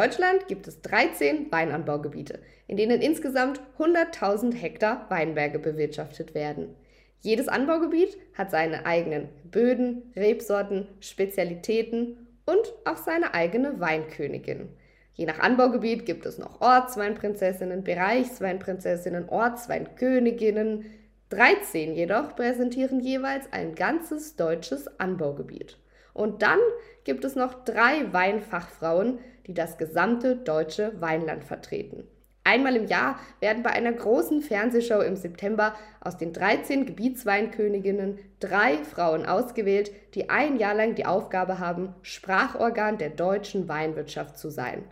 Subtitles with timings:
[0.00, 6.74] Deutschland gibt es 13 Weinanbaugebiete, in denen insgesamt 100.000 Hektar Weinberge bewirtschaftet werden.
[7.20, 12.16] Jedes Anbaugebiet hat seine eigenen Böden, Rebsorten, Spezialitäten
[12.46, 14.70] und auch seine eigene Weinkönigin.
[15.12, 20.86] Je nach Anbaugebiet gibt es noch Ortsweinprinzessinnen, Bereichsweinprinzessinnen, Ortsweinköniginnen.
[21.28, 25.76] 13 jedoch präsentieren jeweils ein ganzes deutsches Anbaugebiet.
[26.12, 26.58] Und dann
[27.04, 32.06] gibt es noch drei Weinfachfrauen, die das gesamte deutsche Weinland vertreten.
[32.42, 38.78] Einmal im Jahr werden bei einer großen Fernsehshow im September aus den 13 Gebietsweinköniginnen drei
[38.78, 44.84] Frauen ausgewählt, die ein Jahr lang die Aufgabe haben, Sprachorgan der deutschen Weinwirtschaft zu sein.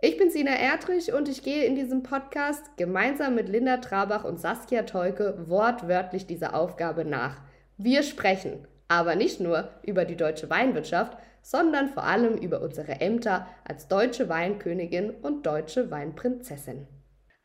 [0.00, 4.38] Ich bin Sina Erdrich und ich gehe in diesem Podcast gemeinsam mit Linda Trabach und
[4.38, 7.40] Saskia Teuke wortwörtlich dieser Aufgabe nach.
[7.76, 13.46] Wir sprechen, aber nicht nur über die deutsche Weinwirtschaft, sondern vor allem über unsere Ämter
[13.64, 16.86] als deutsche Weinkönigin und deutsche Weinprinzessin.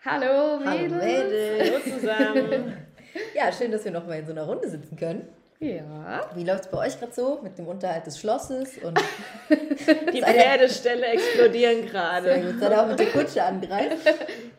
[0.06, 0.94] Hallo Mädels!
[0.94, 1.72] Hallo Mädels!
[1.72, 2.78] Hallo zusammen!
[3.36, 5.28] ja, schön, dass wir noch mal in so einer Runde sitzen können.
[5.60, 6.30] Ja.
[6.36, 8.78] Wie läuft es bei euch gerade so mit dem Unterhalt des Schlosses?
[8.78, 8.98] Und
[10.14, 12.34] Die Pferdeställe explodieren gerade.
[12.34, 13.98] Sehr gut, seid auch mit der Kutsche angreift?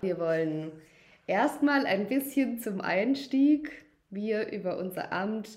[0.02, 0.72] Wir wollen
[1.26, 3.70] erstmal ein bisschen zum Einstieg,
[4.10, 5.48] wir über unser Amt,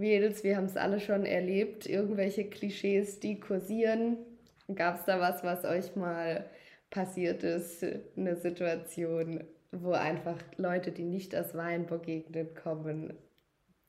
[0.00, 4.16] Mädels, wir haben es alle schon erlebt, irgendwelche Klischees, die kursieren.
[4.74, 6.46] Gab es da was, was euch mal
[6.90, 7.84] passiert ist,
[8.16, 13.12] eine Situation, wo einfach Leute, die nicht aus Weinburg-Gegenden kommen,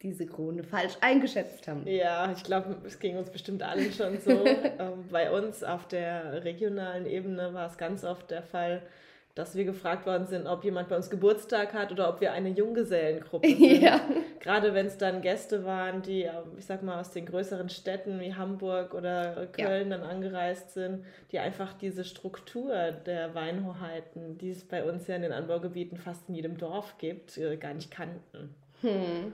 [0.02, 1.88] diese Krone falsch eingeschätzt haben.
[1.88, 4.32] Ja, ich glaube, es ging uns bestimmt allen schon so.
[4.46, 8.82] ähm, bei uns auf der regionalen Ebene war es ganz oft der Fall,
[9.36, 12.50] dass wir gefragt worden sind, ob jemand bei uns Geburtstag hat oder ob wir eine
[12.50, 13.82] Junggesellengruppe sind.
[13.82, 14.02] Ja.
[14.40, 18.34] Gerade wenn es dann Gäste waren, die, ich sag mal, aus den größeren Städten wie
[18.36, 19.98] Hamburg oder Köln ja.
[19.98, 25.22] dann angereist sind, die einfach diese Struktur der Weinhoheiten, die es bei uns ja in
[25.22, 28.56] den Anbaugebieten fast in jedem Dorf gibt, äh, gar nicht kannten.
[28.82, 29.34] Hm.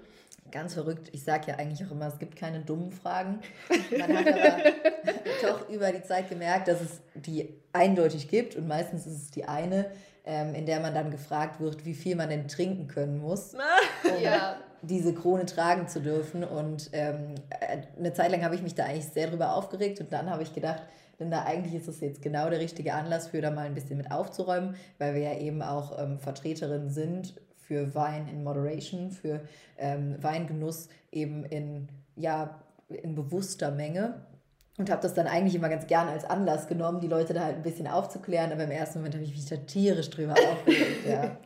[0.51, 1.09] Ganz verrückt.
[1.11, 3.39] Ich sage ja eigentlich auch immer, es gibt keine dummen Fragen.
[3.97, 4.63] Man hat aber
[5.41, 9.45] doch über die Zeit gemerkt, dass es die eindeutig gibt und meistens ist es die
[9.45, 9.85] eine,
[10.25, 14.21] ähm, in der man dann gefragt wird, wie viel man denn trinken können muss, um
[14.21, 14.57] ja.
[14.81, 16.43] diese Krone tragen zu dürfen.
[16.43, 20.11] Und ähm, äh, eine Zeit lang habe ich mich da eigentlich sehr drüber aufgeregt und
[20.11, 20.83] dann habe ich gedacht,
[21.19, 23.97] denn da eigentlich ist es jetzt genau der richtige Anlass für da mal ein bisschen
[23.97, 29.41] mit aufzuräumen, weil wir ja eben auch ähm, Vertreterinnen sind für Wein in Moderation, für
[29.77, 34.21] ähm, Weingenuss eben in, ja, in bewusster Menge.
[34.77, 37.55] Und habe das dann eigentlich immer ganz gerne als Anlass genommen, die Leute da halt
[37.55, 38.51] ein bisschen aufzuklären.
[38.51, 41.07] Aber im ersten Moment habe ich mich da tierisch drüber aufgeregt.
[41.09, 41.37] Ja.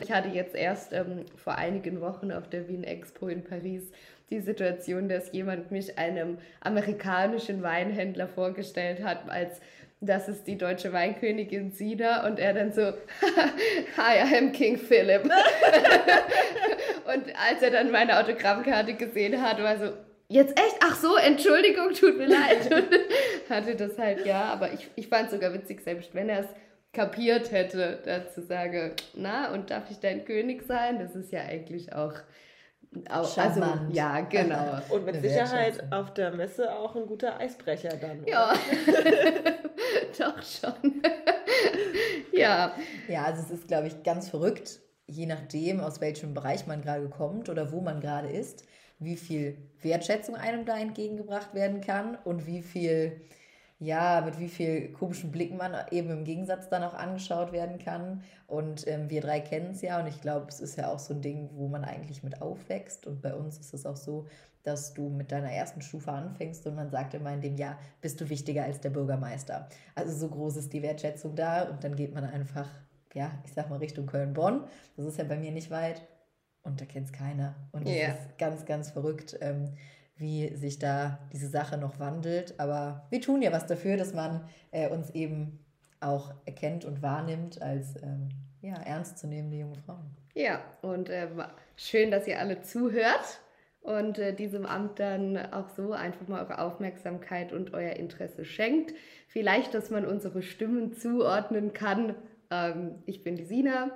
[0.00, 3.90] Ich hatte jetzt erst ähm, vor einigen Wochen auf der Wien Expo in Paris
[4.30, 9.60] die Situation, dass jemand mich einem amerikanischen Weinhändler vorgestellt hat als
[10.00, 12.82] das ist die deutsche Weinkönigin Sina und er dann so,
[13.96, 15.22] hi, I'm King Philip.
[15.24, 15.32] und
[17.48, 19.92] als er dann meine Autogrammkarte gesehen hat, war so,
[20.28, 20.76] jetzt echt?
[20.80, 22.70] Ach so, Entschuldigung, tut mir leid.
[23.48, 26.48] Hatte das halt, ja, aber ich, ich fand es sogar witzig, selbst wenn er es
[26.92, 30.98] kapiert hätte, dazu sage, na, und darf ich dein König sein?
[30.98, 32.14] Das ist ja eigentlich auch
[33.10, 34.80] auch, also, ja, genau.
[34.90, 38.24] Und mit Sicherheit auf der Messe auch ein guter Eisbrecher dann.
[38.26, 38.54] Ja,
[40.18, 41.02] doch schon.
[42.32, 42.74] ja.
[43.08, 47.08] Ja, also es ist, glaube ich, ganz verrückt, je nachdem, aus welchem Bereich man gerade
[47.08, 48.64] kommt oder wo man gerade ist,
[48.98, 53.20] wie viel Wertschätzung einem da entgegengebracht werden kann und wie viel
[53.78, 58.22] ja, mit wie viel komischen Blicken man eben im Gegensatz dann auch angeschaut werden kann.
[58.46, 61.12] Und ähm, wir drei kennen es ja und ich glaube, es ist ja auch so
[61.12, 63.06] ein Ding, wo man eigentlich mit aufwächst.
[63.06, 64.26] Und bei uns ist es auch so,
[64.62, 68.20] dass du mit deiner ersten Stufe anfängst und man sagt immer in dem Jahr, bist
[68.20, 69.68] du wichtiger als der Bürgermeister.
[69.94, 72.68] Also so groß ist die Wertschätzung da und dann geht man einfach,
[73.14, 74.64] ja, ich sag mal Richtung Köln-Bonn.
[74.96, 76.02] Das ist ja bei mir nicht weit
[76.66, 77.54] und da kennt es keiner.
[77.72, 78.12] Und das yeah.
[78.12, 79.38] ist ganz, ganz verrückt.
[79.40, 79.72] Ähm,
[80.16, 82.54] wie sich da diese Sache noch wandelt.
[82.58, 85.58] Aber wir tun ja was dafür, dass man äh, uns eben
[86.00, 88.28] auch erkennt und wahrnimmt als ähm,
[88.62, 90.16] ja, ernstzunehmende junge Frauen.
[90.34, 91.28] Ja, und äh,
[91.76, 93.40] schön, dass ihr alle zuhört
[93.80, 98.94] und äh, diesem Amt dann auch so einfach mal eure Aufmerksamkeit und euer Interesse schenkt.
[99.28, 102.14] Vielleicht, dass man unsere Stimmen zuordnen kann.
[102.50, 103.90] Ähm, ich bin die Sina.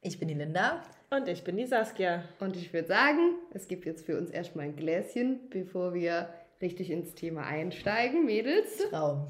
[0.00, 0.82] Ich bin die Linda.
[1.10, 2.24] Und ich bin die Saskia.
[2.38, 6.28] Und ich würde sagen, es gibt jetzt für uns erstmal ein Gläschen, bevor wir
[6.60, 8.78] richtig ins Thema einsteigen, Mädels.
[8.90, 9.28] Traum.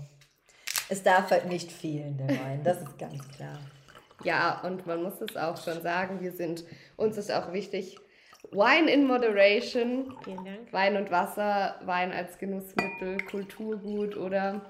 [0.88, 3.58] Es darf halt nicht fehlen, der Wein, das ist ganz klar.
[4.24, 6.64] Ja, und man muss es auch schon sagen, wir sind,
[6.96, 7.98] uns ist auch wichtig,
[8.50, 10.16] Wine in Moderation.
[10.24, 10.72] Vielen Dank.
[10.72, 14.62] Wein und Wasser, Wein als Genussmittel, Kulturgut oder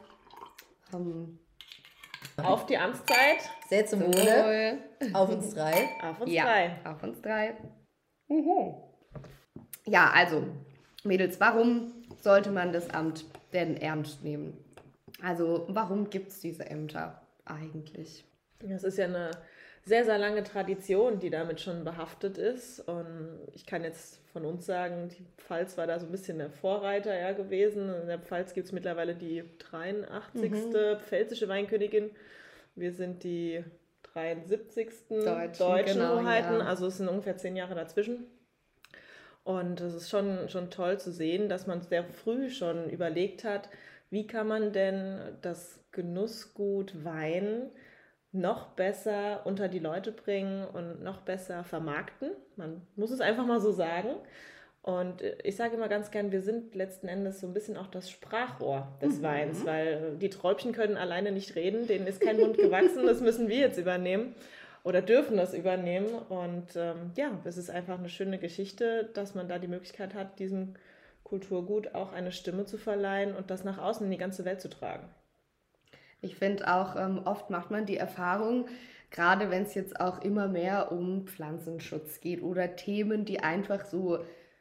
[0.93, 1.39] ähm,
[2.43, 3.50] Auf die Amtszeit.
[3.69, 4.79] Sehr zum Wohle.
[5.12, 5.88] Auf uns drei.
[6.02, 6.76] Auf uns ja, drei.
[6.85, 7.56] Auf uns drei.
[8.29, 8.75] Mhm.
[9.85, 10.46] Ja, also,
[11.05, 14.56] Mädels, warum sollte man das Amt denn ernst nehmen?
[15.23, 18.25] Also, warum gibt es diese Ämter eigentlich?
[18.61, 19.31] Das ist ja eine
[19.88, 22.81] sehr, sehr lange Tradition, die damit schon behaftet ist.
[22.81, 26.50] Und ich kann jetzt von uns sagen, die Pfalz war da so ein bisschen der
[26.50, 27.93] Vorreiter ja, gewesen.
[28.02, 30.50] In der Pfalz gibt es mittlerweile die 83.
[30.50, 30.99] Mhm.
[31.00, 32.11] pfälzische Weinkönigin.
[32.75, 33.64] Wir sind die
[34.12, 34.88] 73.
[35.08, 36.58] Deutschen, Deutschen genau, Hoheiten.
[36.58, 36.67] Ja.
[36.67, 38.26] Also es sind ungefähr zehn Jahre dazwischen.
[39.43, 43.70] Und es ist schon, schon toll zu sehen, dass man sehr früh schon überlegt hat,
[44.11, 47.70] wie kann man denn das Genussgut Wein
[48.33, 52.31] noch besser unter die Leute bringen und noch besser vermarkten.
[52.57, 54.11] Man muss es einfach mal so sagen.
[54.83, 58.11] Und ich sage immer ganz gern, wir sind letzten Endes so ein bisschen auch das
[58.11, 59.23] Sprachrohr des mhm.
[59.23, 63.49] Weins, weil die Träubchen können alleine nicht reden, denen ist kein Mund gewachsen, das müssen
[63.49, 64.35] wir jetzt übernehmen
[64.85, 66.09] oder dürfen das übernehmen.
[66.31, 70.39] Und ähm, ja, es ist einfach eine schöne Geschichte, dass man da die Möglichkeit hat,
[70.39, 70.75] diesem
[71.23, 74.71] Kulturgut auch eine Stimme zu verleihen und das nach außen in die ganze Welt zu
[74.71, 75.07] tragen.
[76.20, 78.67] Ich finde auch, ähm, oft macht man die Erfahrung,
[79.11, 84.19] gerade wenn es jetzt auch immer mehr um Pflanzenschutz geht oder Themen, die einfach so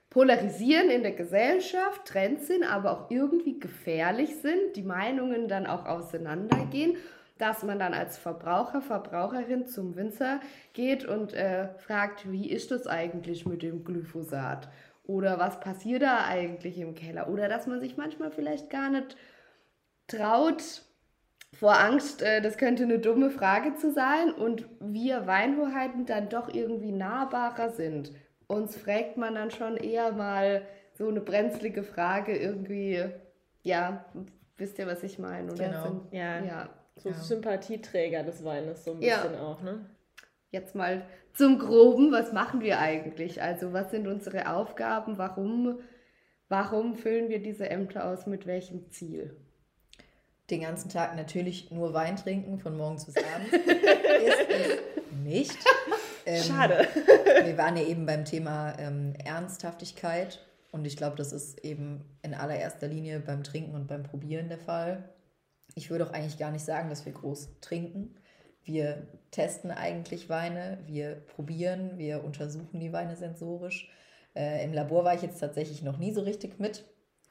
[0.10, 5.86] polarisieren in der Gesellschaft, Trends sind, aber auch irgendwie gefährlich sind, die Meinungen dann auch
[5.86, 6.96] auseinandergehen,
[7.38, 10.40] dass man dann als Verbraucher, Verbraucherin zum Winzer
[10.74, 14.70] geht und äh, fragt, wie ist das eigentlich mit dem Glyphosat?
[15.06, 17.30] Oder was passiert da eigentlich im Keller?
[17.30, 19.16] Oder dass man sich manchmal vielleicht gar nicht
[20.08, 20.82] traut,
[21.60, 26.54] vor Angst, äh, das könnte eine dumme Frage zu sein und wir Weinhoheiten dann doch
[26.54, 28.12] irgendwie nahbarer sind.
[28.46, 30.62] Uns fragt man dann schon eher mal
[30.94, 33.06] so eine brenzlige Frage irgendwie,
[33.64, 34.06] ja,
[34.58, 35.52] wisst ihr, was ich meine?
[35.52, 35.84] Oder genau.
[35.84, 36.44] Sind, ja.
[36.44, 36.70] ja.
[36.98, 37.16] So ja.
[37.16, 39.42] Sympathieträger des Weines so ein bisschen ja.
[39.42, 39.86] auch, ne?
[40.52, 43.42] Jetzt mal zum Groben, was machen wir eigentlich?
[43.42, 45.18] Also was sind unsere Aufgaben?
[45.18, 45.80] Warum,
[46.50, 48.28] warum füllen wir diese Ämter aus?
[48.28, 49.36] Mit welchem Ziel?
[50.50, 53.52] Den ganzen Tag natürlich nur Wein trinken, von morgens bis abends.
[53.54, 55.58] ist es nicht.
[56.26, 56.88] Ähm, Schade.
[57.44, 62.34] Wir waren ja eben beim Thema ähm, Ernsthaftigkeit und ich glaube, das ist eben in
[62.34, 65.10] allererster Linie beim Trinken und beim Probieren der Fall.
[65.76, 68.16] Ich würde auch eigentlich gar nicht sagen, dass wir groß trinken.
[68.64, 73.90] Wir testen eigentlich Weine, wir probieren, wir untersuchen die Weine sensorisch.
[74.36, 76.86] Äh, Im Labor war ich jetzt tatsächlich noch nie so richtig mit.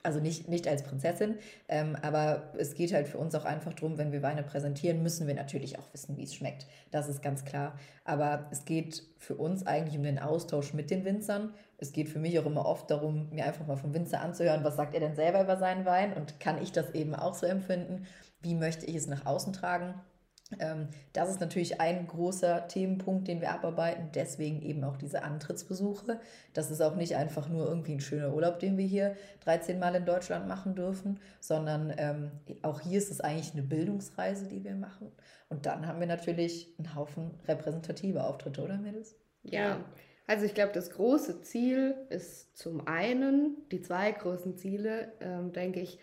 [0.06, 1.35] Also nicht, nicht als Prinzessin,
[1.67, 5.26] ähm, aber es geht halt für uns auch einfach darum, wenn wir Weine präsentieren, müssen
[5.26, 6.69] wir natürlich auch wissen, wie es schmeckt.
[6.93, 7.76] Das ist ganz klar.
[8.05, 11.53] Aber es geht für uns eigentlich um den Austausch mit den Winzern.
[11.79, 14.76] Es geht für mich auch immer oft darum, mir einfach mal vom Winzer anzuhören, was
[14.76, 18.06] sagt er denn selber über seinen Wein und kann ich das eben auch so empfinden?
[18.43, 19.94] Wie möchte ich es nach außen tragen?
[20.60, 24.10] Ähm, das ist natürlich ein großer Themenpunkt, den wir abarbeiten.
[24.14, 26.20] Deswegen eben auch diese Antrittsbesuche.
[26.54, 29.94] Das ist auch nicht einfach nur irgendwie ein schöner Urlaub, den wir hier 13 Mal
[29.96, 32.31] in Deutschland machen dürfen, sondern ähm,
[32.62, 35.10] auch hier ist es eigentlich eine Bildungsreise, die wir machen.
[35.48, 39.17] Und dann haben wir natürlich einen Haufen repräsentative Auftritte, oder Mädels?
[39.43, 39.79] Ja.
[40.29, 45.81] Also ich glaube, das große Ziel ist zum einen, die zwei großen Ziele, ähm, denke
[45.81, 45.98] ich,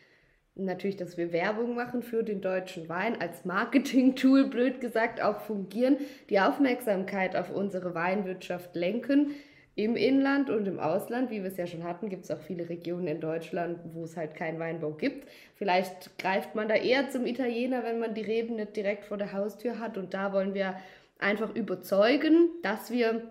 [0.55, 5.98] natürlich, dass wir Werbung machen für den deutschen Wein, als Marketing-Tool, blöd gesagt, auch fungieren,
[6.29, 9.31] die Aufmerksamkeit auf unsere Weinwirtschaft lenken.
[9.75, 12.69] Im Inland und im Ausland, wie wir es ja schon hatten, gibt es auch viele
[12.69, 15.27] Regionen in Deutschland, wo es halt keinen Weinbau gibt.
[15.55, 19.33] Vielleicht greift man da eher zum Italiener, wenn man die Reben nicht direkt vor der
[19.33, 19.98] Haustür hat.
[19.98, 20.75] Und da wollen wir
[21.17, 23.24] einfach überzeugen, dass wir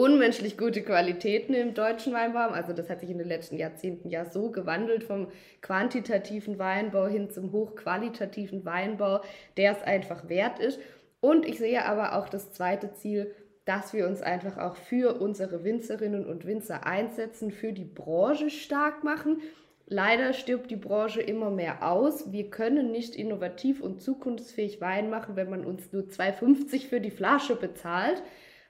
[0.00, 2.48] unmenschlich gute Qualitäten im deutschen Weinbau.
[2.48, 5.28] Also das hat sich in den letzten Jahrzehnten ja so gewandelt vom
[5.60, 9.20] quantitativen Weinbau hin zum hochqualitativen Weinbau,
[9.58, 10.80] der es einfach wert ist.
[11.20, 13.34] Und ich sehe aber auch das zweite Ziel,
[13.66, 19.04] dass wir uns einfach auch für unsere Winzerinnen und Winzer einsetzen, für die Branche stark
[19.04, 19.42] machen.
[19.86, 22.32] Leider stirbt die Branche immer mehr aus.
[22.32, 27.10] Wir können nicht innovativ und zukunftsfähig Wein machen, wenn man uns nur 2,50 für die
[27.10, 28.22] Flasche bezahlt.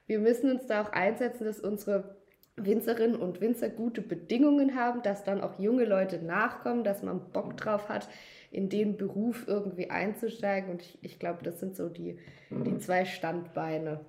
[0.07, 2.15] Wir müssen uns da auch einsetzen, dass unsere
[2.57, 7.57] Winzerinnen und Winzer gute Bedingungen haben, dass dann auch junge Leute nachkommen, dass man Bock
[7.57, 8.07] drauf hat,
[8.51, 10.71] in den Beruf irgendwie einzusteigen.
[10.71, 14.01] Und ich, ich glaube, das sind so die, die zwei Standbeine,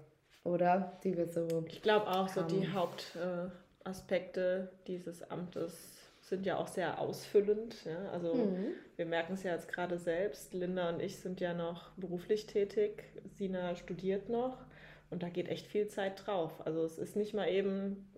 [0.45, 0.99] oder?
[1.05, 1.65] Die wir so.
[1.69, 2.49] Ich glaube auch, haben.
[2.49, 7.85] so die Hauptaspekte dieses Amtes sind ja auch sehr ausfüllend.
[7.85, 8.11] Ja?
[8.11, 8.75] Also mhm.
[8.97, 10.55] wir merken es ja jetzt gerade selbst.
[10.55, 13.05] Linda und ich sind ja noch beruflich tätig.
[13.37, 14.59] Sina studiert noch.
[15.13, 16.67] Und da geht echt viel Zeit drauf.
[16.67, 18.09] Also es ist nicht mal eben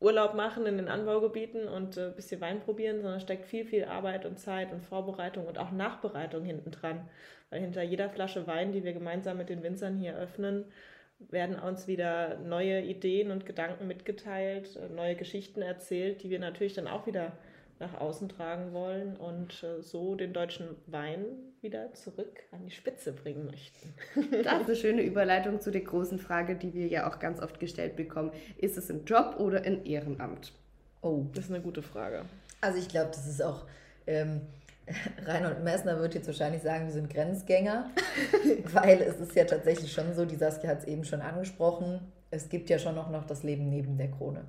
[0.00, 3.84] Urlaub machen in den Anbaugebieten und ein äh, bisschen Wein probieren, sondern steckt viel, viel
[3.84, 7.08] Arbeit und Zeit und Vorbereitung und auch Nachbereitung hinten dran.
[7.50, 10.66] Weil hinter jeder Flasche Wein, die wir gemeinsam mit den Winzern hier öffnen,
[11.18, 16.74] werden uns wieder neue Ideen und Gedanken mitgeteilt, äh, neue Geschichten erzählt, die wir natürlich
[16.74, 17.32] dann auch wieder
[17.80, 21.24] nach außen tragen wollen und äh, so den deutschen Wein
[21.60, 23.94] wieder zurück an die Spitze bringen möchten.
[24.44, 27.58] Das ist eine schöne Überleitung zu der großen Frage, die wir ja auch ganz oft
[27.58, 28.32] gestellt bekommen.
[28.58, 30.52] Ist es ein Job oder ein Ehrenamt?
[31.02, 32.24] Oh, das ist eine gute Frage.
[32.60, 33.66] Also ich glaube, das ist auch...
[34.06, 34.42] Ähm,
[35.24, 37.90] Reinhold Messner wird jetzt wahrscheinlich sagen, wir sind Grenzgänger,
[38.72, 42.00] weil es ist ja tatsächlich schon so, die Saskia hat es eben schon angesprochen,
[42.30, 44.44] es gibt ja schon noch, noch das Leben neben der Krone.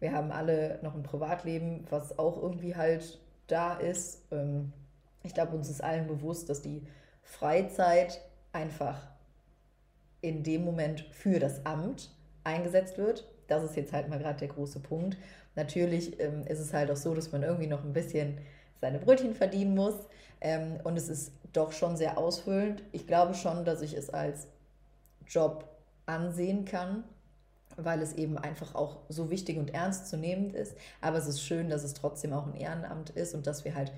[0.00, 4.22] Wir haben alle noch ein Privatleben, was auch irgendwie halt da ist.
[4.32, 4.72] Ähm,
[5.22, 6.82] ich glaube, uns ist allen bewusst, dass die
[7.22, 8.20] Freizeit
[8.52, 9.08] einfach
[10.22, 12.10] in dem Moment für das Amt
[12.44, 13.28] eingesetzt wird.
[13.46, 15.16] Das ist jetzt halt mal gerade der große Punkt.
[15.54, 18.38] Natürlich ähm, ist es halt auch so, dass man irgendwie noch ein bisschen
[18.80, 19.94] seine Brötchen verdienen muss.
[20.40, 22.82] Ähm, und es ist doch schon sehr ausfüllend.
[22.92, 24.48] Ich glaube schon, dass ich es als
[25.26, 25.68] Job
[26.06, 27.04] ansehen kann
[27.84, 30.76] weil es eben einfach auch so wichtig und ernst zu nehmen ist.
[31.00, 33.92] Aber es ist schön, dass es trotzdem auch ein Ehrenamt ist und dass wir halt,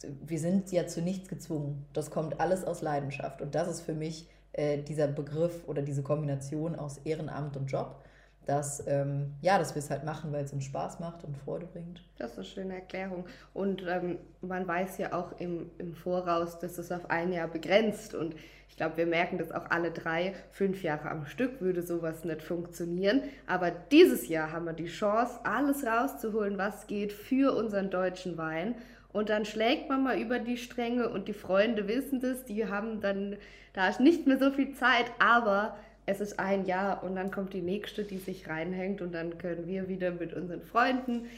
[0.00, 1.86] wir sind ja zu nichts gezwungen.
[1.92, 3.40] Das kommt alles aus Leidenschaft.
[3.42, 8.02] Und das ist für mich äh, dieser Begriff oder diese Kombination aus Ehrenamt und Job
[8.46, 11.66] dass, ähm, ja, dass wir es halt machen, weil es uns Spaß macht und Freude
[11.66, 12.00] bringt.
[12.16, 13.26] Das ist eine schöne Erklärung.
[13.52, 18.14] Und ähm, man weiß ja auch im, im Voraus, dass es auf ein Jahr begrenzt.
[18.14, 18.36] Und
[18.68, 20.32] ich glaube, wir merken das auch alle drei.
[20.52, 23.22] Fünf Jahre am Stück würde sowas nicht funktionieren.
[23.48, 28.76] Aber dieses Jahr haben wir die Chance, alles rauszuholen, was geht für unseren deutschen Wein.
[29.12, 33.00] Und dann schlägt man mal über die Stränge und die Freunde wissen das, die haben
[33.00, 33.36] dann,
[33.72, 37.52] da ist nicht mehr so viel Zeit, aber es ist ein Jahr und dann kommt
[37.52, 41.28] die nächste, die sich reinhängt und dann können wir wieder mit unseren Freunden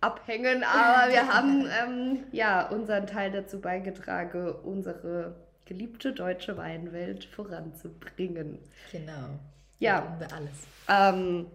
[0.00, 0.64] abhängen.
[0.64, 8.58] Aber wir haben ähm, ja unseren Teil dazu beigetragen, unsere geliebte deutsche Weinwelt voranzubringen.
[8.90, 9.38] Genau.
[9.78, 10.16] Ja.
[10.18, 10.66] Wir alles.
[10.88, 11.46] Ähm,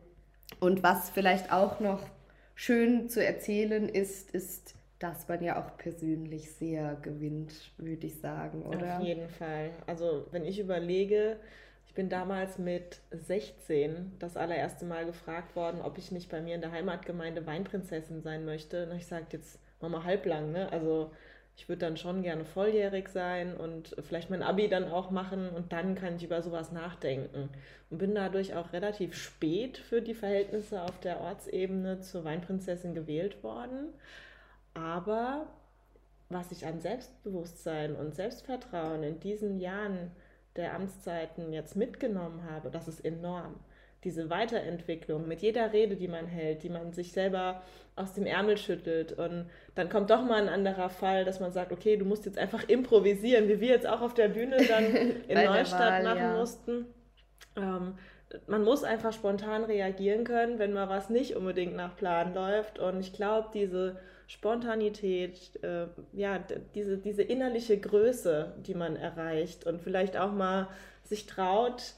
[0.62, 2.02] und was vielleicht auch noch
[2.56, 8.64] schön zu erzählen ist, ist, dass man ja auch persönlich sehr gewinnt, würde ich sagen,
[8.64, 8.98] oder?
[8.98, 9.72] Auf jeden Fall.
[9.86, 11.38] Also wenn ich überlege,
[11.96, 16.62] bin damals mit 16 das allererste Mal gefragt worden, ob ich nicht bei mir in
[16.62, 18.90] der Heimatgemeinde Weinprinzessin sein möchte.
[18.90, 20.72] Und ich sagte jetzt mach mal halblang, ne?
[20.72, 21.12] Also
[21.58, 25.72] ich würde dann schon gerne volljährig sein und vielleicht mein Abi dann auch machen und
[25.72, 27.50] dann kann ich über sowas nachdenken.
[27.90, 33.42] Und bin dadurch auch relativ spät für die Verhältnisse auf der Ortsebene zur Weinprinzessin gewählt
[33.42, 33.94] worden.
[34.74, 35.48] Aber
[36.28, 40.12] was ich an Selbstbewusstsein und Selbstvertrauen in diesen Jahren
[40.56, 43.56] der Amtszeiten jetzt mitgenommen habe, das ist enorm.
[44.04, 47.64] Diese Weiterentwicklung mit jeder Rede, die man hält, die man sich selber
[47.96, 49.14] aus dem Ärmel schüttelt.
[49.14, 52.38] Und dann kommt doch mal ein anderer Fall, dass man sagt, okay, du musst jetzt
[52.38, 54.96] einfach improvisieren, wie wir jetzt auch auf der Bühne dann
[55.28, 56.38] in Neustadt Wahl, machen ja.
[56.38, 56.86] mussten.
[57.56, 57.96] Ähm,
[58.48, 62.80] man muss einfach spontan reagieren können, wenn mal was nicht unbedingt nach Plan läuft.
[62.80, 63.98] Und ich glaube, diese
[64.28, 66.40] Spontanität, äh, ja,
[66.74, 70.68] diese, diese innerliche Größe, die man erreicht und vielleicht auch mal
[71.04, 71.94] sich traut,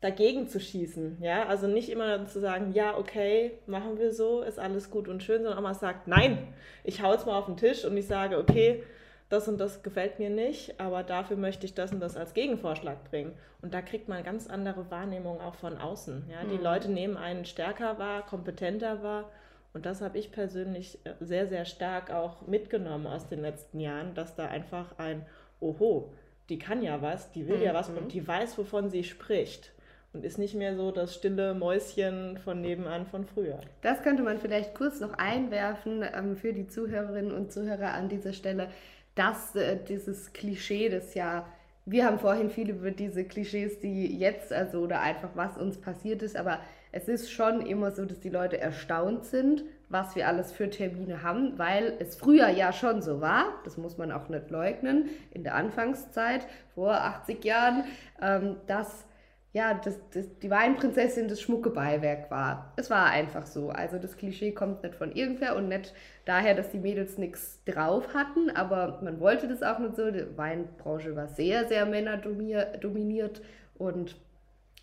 [0.00, 1.18] dagegen zu schießen.
[1.20, 5.22] Ja, also nicht immer zu sagen, ja, okay, machen wir so, ist alles gut und
[5.22, 6.46] schön, sondern auch mal sagt, nein,
[6.84, 8.84] ich hau jetzt mal auf den Tisch und ich sage, okay,
[9.30, 13.10] das und das gefällt mir nicht, aber dafür möchte ich das und das als Gegenvorschlag
[13.10, 13.32] bringen.
[13.62, 16.26] Und da kriegt man ganz andere Wahrnehmung auch von außen.
[16.30, 16.44] Ja?
[16.44, 16.62] Die mhm.
[16.62, 19.30] Leute nehmen einen stärker wahr, kompetenter wahr
[19.74, 24.14] und das habe ich persönlich äh, sehr, sehr stark auch mitgenommen aus den letzten Jahren,
[24.14, 25.26] dass da einfach ein
[25.60, 26.12] Oho,
[26.48, 27.64] die kann ja was, die will mhm.
[27.64, 29.72] ja was und die weiß, wovon sie spricht.
[30.12, 33.58] Und ist nicht mehr so das stille Mäuschen von nebenan von früher.
[33.82, 38.32] Das könnte man vielleicht kurz noch einwerfen ähm, für die Zuhörerinnen und Zuhörer an dieser
[38.32, 38.68] Stelle,
[39.16, 41.46] dass äh, dieses Klischee, das ja
[41.86, 46.22] wir haben vorhin viel über diese Klischees, die jetzt, also oder einfach was uns passiert
[46.22, 46.60] ist, aber
[46.96, 51.24] es ist schon immer so, dass die Leute erstaunt sind, was wir alles für Termine
[51.24, 55.42] haben, weil es früher ja schon so war, das muss man auch nicht leugnen, in
[55.42, 57.84] der Anfangszeit, vor 80 Jahren,
[58.22, 59.06] ähm, dass
[59.52, 62.72] ja, das, das, die Weinprinzessin das schmucke Beiwerk war.
[62.76, 63.70] Es war einfach so.
[63.70, 68.14] Also das Klischee kommt nicht von irgendwer und nicht daher, dass die Mädels nichts drauf
[68.14, 70.10] hatten, aber man wollte das auch nicht so.
[70.12, 73.42] Die Weinbranche war sehr, sehr männerdominiert
[73.78, 74.16] und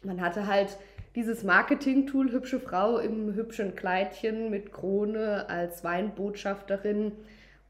[0.04, 0.78] man hatte halt
[1.16, 7.12] dieses Marketing-Tool hübsche Frau im hübschen Kleidchen mit Krone als Weinbotschafterin,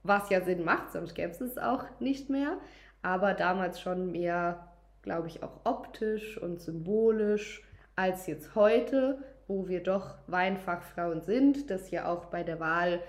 [0.03, 2.57] was ja Sinn macht, sonst gäbe es es auch nicht mehr.
[3.01, 4.67] Aber damals schon mehr,
[5.01, 7.63] glaube ich, auch optisch und symbolisch
[7.95, 9.17] als jetzt heute,
[9.47, 12.99] wo wir doch Weinfachfrauen sind, das ja auch bei der Wahl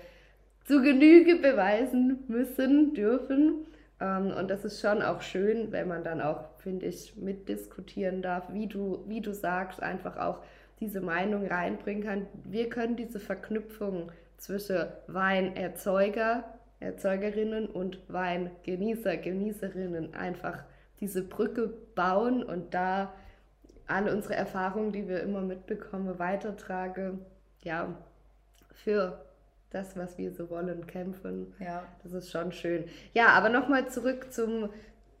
[0.65, 3.65] zu Genüge beweisen müssen, dürfen.
[4.03, 8.51] Ähm, und das ist schon auch schön, wenn man dann auch, finde ich, mitdiskutieren darf,
[8.51, 10.39] wie du, wie du sagst, einfach auch
[10.81, 12.27] diese Meinung reinbringen kann.
[12.43, 16.43] Wir können diese Verknüpfung zwischen Weinerzeuger,
[16.81, 20.63] Erzeugerinnen und Weingenießer, Genießerinnen einfach
[20.99, 23.13] diese Brücke bauen und da
[23.87, 27.19] alle unsere Erfahrungen, die wir immer mitbekommen, weitertrage,
[27.61, 27.95] ja,
[28.73, 29.23] für
[29.73, 31.53] das, was wir so wollen, kämpfen.
[31.59, 31.83] Ja.
[32.03, 32.85] Das ist schon schön.
[33.13, 34.69] Ja, aber nochmal zurück zum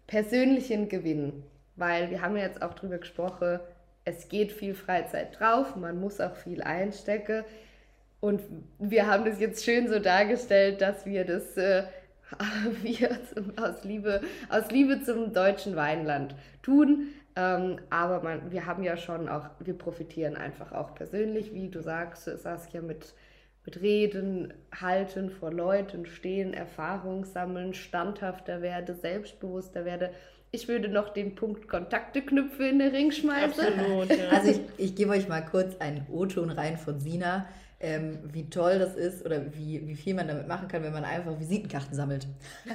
[0.07, 1.43] persönlichen Gewinn,
[1.75, 3.59] weil wir haben ja jetzt auch drüber gesprochen,
[4.05, 7.43] es geht viel Freizeit drauf, man muss auch viel einstecken.
[8.19, 8.41] Und
[8.79, 11.83] wir haben das jetzt schön so dargestellt, dass wir das äh,
[12.81, 17.09] wir zum, aus, Liebe, aus Liebe zum deutschen Weinland tun.
[17.35, 21.81] Ähm, aber man, wir haben ja schon auch, wir profitieren einfach auch persönlich, wie du
[21.81, 23.13] sagst, Saskia, mit,
[23.65, 30.11] mit Reden, Halten vor Leuten, Stehen, Erfahrung sammeln, standhafter werde, selbstbewusster werde.
[30.51, 33.65] Ich würde noch den Punkt Kontakte knüpfen in den Ring schmeißen.
[33.65, 34.29] Absolut, ja.
[34.29, 37.47] Also ich, ich gebe euch mal kurz einen O-Ton rein von Sina
[37.83, 41.03] ähm, wie toll das ist oder wie, wie viel man damit machen kann, wenn man
[41.03, 42.25] einfach Visitenkarten sammelt.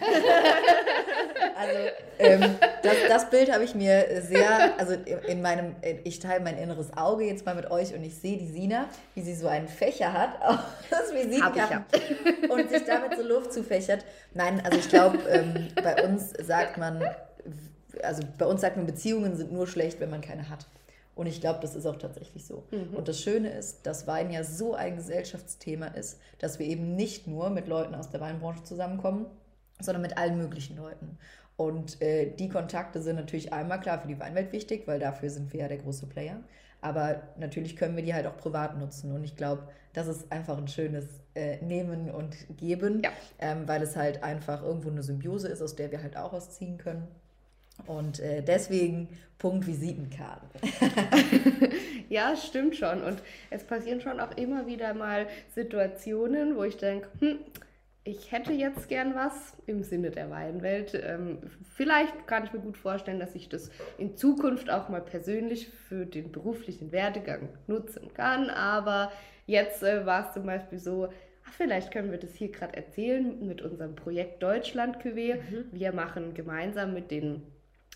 [1.58, 1.78] also
[2.18, 5.74] ähm, das, das Bild habe ich mir sehr, also in meinem,
[6.04, 9.22] ich teile mein inneres Auge jetzt mal mit euch und ich sehe die Sina, wie
[9.22, 12.54] sie so einen Fächer hat aus Visitenkarten ja.
[12.54, 14.04] und sich damit so Luft zufächert.
[14.34, 17.04] Nein, also ich glaube, ähm, bei uns sagt man,
[18.02, 20.66] also bei uns sagt man, Beziehungen sind nur schlecht, wenn man keine hat.
[21.16, 22.62] Und ich glaube, das ist auch tatsächlich so.
[22.70, 22.94] Mhm.
[22.94, 27.26] Und das Schöne ist, dass Wein ja so ein Gesellschaftsthema ist, dass wir eben nicht
[27.26, 29.26] nur mit Leuten aus der Weinbranche zusammenkommen,
[29.80, 31.18] sondern mit allen möglichen Leuten.
[31.58, 35.52] Und äh, die Kontakte sind natürlich einmal klar für die Weinwelt wichtig, weil dafür sind
[35.52, 36.36] wir ja der große Player.
[36.80, 39.12] Aber natürlich können wir die halt auch privat nutzen.
[39.12, 43.10] Und ich glaube, das ist einfach ein schönes äh, Nehmen und Geben, ja.
[43.40, 46.78] ähm, weil es halt einfach irgendwo eine Symbiose ist, aus der wir halt auch ausziehen
[46.78, 47.08] können.
[47.86, 50.48] Und äh, deswegen Punkt Visitenkarten.
[52.08, 53.02] ja, stimmt schon.
[53.02, 57.38] Und es passieren schon auch immer wieder mal Situationen, wo ich denke, hm,
[58.08, 60.94] ich hätte jetzt gern was im Sinne der Weinwelt.
[60.94, 61.38] Ähm,
[61.74, 66.06] vielleicht kann ich mir gut vorstellen, dass ich das in Zukunft auch mal persönlich für
[66.06, 68.48] den beruflichen Werdegang nutzen kann.
[68.48, 69.12] Aber
[69.44, 71.08] jetzt äh, war es zum Beispiel so,
[71.46, 75.34] ach, vielleicht können wir das hier gerade erzählen mit unserem Projekt Deutschland QW.
[75.34, 75.64] Mhm.
[75.72, 77.42] Wir machen gemeinsam mit den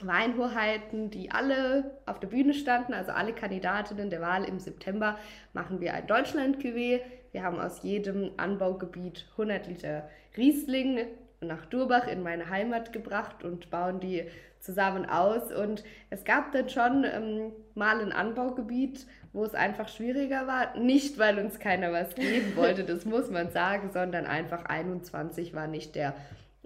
[0.02, 5.18] Weinhoheiten, die alle auf der Bühne standen, also alle Kandidatinnen der Wahl im September,
[5.54, 7.00] machen wir ein Deutschland-Cuvée.
[7.32, 11.06] Wir haben aus jedem Anbaugebiet 100 Liter Riesling
[11.40, 14.24] nach Durbach in meine Heimat gebracht und bauen die
[14.60, 15.52] zusammen aus.
[15.52, 20.78] Und es gab dann schon ähm, mal ein Anbaugebiet, wo es einfach schwieriger war.
[20.78, 25.66] Nicht, weil uns keiner was geben wollte, das muss man sagen, sondern einfach 21 war
[25.66, 26.14] nicht der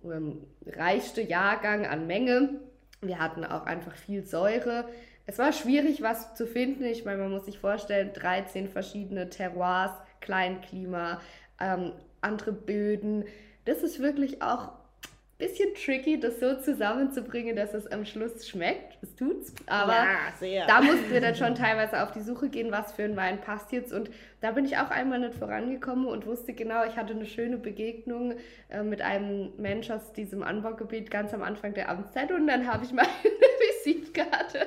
[0.05, 2.61] ähm, reichste Jahrgang an Menge.
[3.01, 4.87] Wir hatten auch einfach viel Säure.
[5.27, 6.85] Es war schwierig, was zu finden.
[6.85, 9.93] Ich meine, man muss sich vorstellen, 13 verschiedene Terroirs,
[10.27, 11.21] Kleinklima,
[11.61, 13.25] ähm, andere Böden.
[13.65, 14.73] Das ist wirklich auch
[15.39, 18.97] bisschen tricky, das so zusammenzubringen, dass es am Schluss schmeckt.
[19.03, 19.55] Es tut's.
[19.67, 20.07] Aber
[20.41, 23.41] ja, da mussten wir dann schon teilweise auf die Suche gehen, was für ein Wein
[23.41, 23.93] passt jetzt.
[23.93, 27.59] Und da bin ich auch einmal nicht vorangekommen und wusste genau, ich hatte eine schöne
[27.59, 28.35] Begegnung
[28.71, 32.33] äh, mit einem Mensch aus diesem Anbaugebiet ganz am Anfang der Amtszeit.
[32.33, 33.09] Und dann habe ich meine
[33.85, 34.67] Visitkarte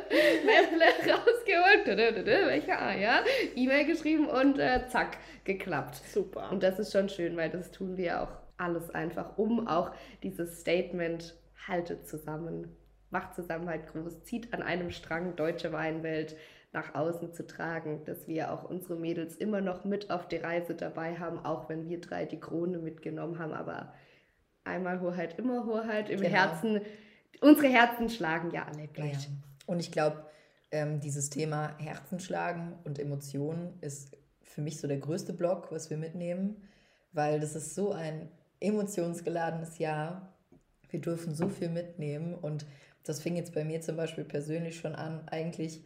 [1.10, 3.22] rausgeholt, welche A, ja,
[3.56, 5.96] E-Mail geschrieben und äh, zack, geklappt.
[6.14, 6.50] Super.
[6.52, 9.92] Und das ist schon schön, weil das tun wir auch alles einfach, um auch
[10.24, 11.36] dieses Statement
[11.68, 12.76] haltet zusammen,
[13.10, 16.36] macht Zusammenhalt groß, zieht an einem Strang deutsche Weinwelt
[16.72, 20.76] nach außen zu tragen, dass wir auch unsere Mädels immer noch mit auf die Reise
[20.76, 23.94] dabei haben, auch wenn wir drei die Krone mitgenommen haben, aber
[24.64, 26.36] einmal Hoheit, immer Hoheit im genau.
[26.36, 26.82] Herzen.
[27.42, 29.24] Unsere Herzen schlagen ja alle gleich.
[29.24, 29.30] Ja.
[29.66, 30.26] Und ich glaube,
[30.72, 35.98] ähm, dieses Thema Herzenschlagen und Emotionen ist für mich so der größte Block, was wir
[35.98, 36.68] mitnehmen,
[37.12, 40.34] weil das ist so ein emotionsgeladenes Jahr.
[40.90, 42.66] Wir dürfen so viel mitnehmen und
[43.04, 45.82] das fing jetzt bei mir zum Beispiel persönlich schon an, eigentlich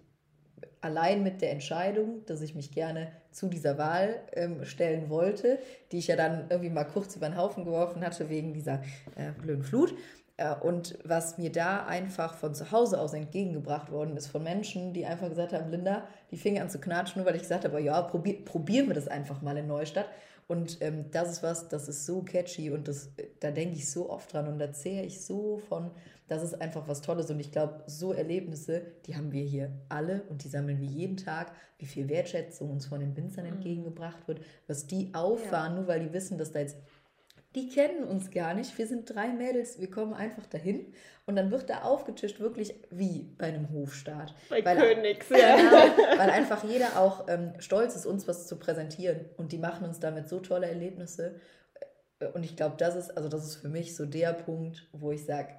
[0.82, 5.60] allein mit der Entscheidung, dass ich mich gerne zu dieser Wahl ähm, stellen wollte,
[5.92, 8.82] die ich ja dann irgendwie mal kurz über den Haufen geworfen hatte wegen dieser
[9.16, 9.96] äh, blöden Flut.
[10.38, 14.94] Äh, und was mir da einfach von zu Hause aus entgegengebracht worden ist von Menschen,
[14.94, 17.82] die einfach gesagt haben, Linda, die fing an zu knatschen, nur weil ich gesagt habe,
[17.82, 20.10] ja, probier, probieren wir das einfach mal in Neustadt.
[20.48, 24.10] Und ähm, das ist was, das ist so catchy und das, da denke ich so
[24.10, 25.92] oft dran und da zähle ich so von,
[26.28, 27.30] das ist einfach was Tolles.
[27.30, 31.18] Und ich glaube, so Erlebnisse, die haben wir hier alle und die sammeln wir jeden
[31.18, 31.54] Tag.
[31.78, 33.54] Wie viel Wertschätzung uns von den Winzern mhm.
[33.54, 35.80] entgegengebracht wird, was die auffahren, ja.
[35.80, 36.78] nur weil die wissen, dass da jetzt
[37.56, 38.78] die kennen uns gar nicht.
[38.78, 40.94] Wir sind drei Mädels, wir kommen einfach dahin
[41.26, 44.34] und dann wird da aufgetischt, wirklich wie bei einem Hofstaat.
[44.50, 45.56] Bei weil, Königs, ja.
[45.96, 49.86] Genau, weil einfach jeder auch ähm, stolz ist, uns was zu präsentieren und die machen
[49.88, 51.40] uns damit so tolle Erlebnisse.
[52.34, 55.26] Und ich glaube, das ist, also das ist für mich so der Punkt, wo ich
[55.26, 55.50] sage,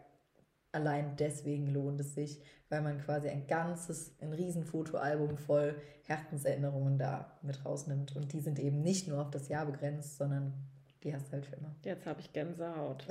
[0.73, 5.77] allein deswegen lohnt es sich, weil man quasi ein ganzes, ein riesen Fotoalbum voll
[6.07, 8.17] Herzenserinnerungen da mit rausnimmt.
[8.17, 10.55] Und die sind eben nicht nur auf das Jahr begrenzt, sondern
[11.05, 11.75] die hast du halt für immer.
[11.85, 13.05] Jetzt habe ich Gänsehaut.